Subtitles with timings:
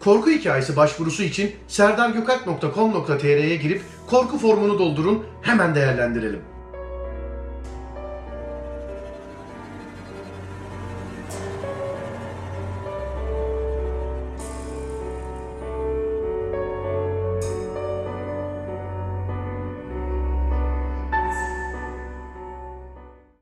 [0.00, 6.57] Korku hikayesi başvurusu için serdargökalp.com.tr'ye girip korku formunu doldurun hemen değerlendirelim.